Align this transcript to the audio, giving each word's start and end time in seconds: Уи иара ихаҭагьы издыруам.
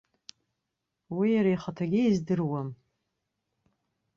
Уи 1.17 1.27
иара 1.35 1.51
ихаҭагьы 1.53 2.01
издыруам. 2.05 2.69